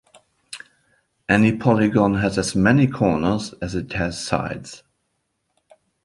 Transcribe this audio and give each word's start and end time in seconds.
Any 1.29 1.55
polygon 1.55 2.15
has 2.21 2.39
as 2.39 2.55
many 2.55 2.87
corners 2.87 3.53
as 3.61 3.75
it 3.75 3.93
has 3.93 4.19
sides. 4.19 4.81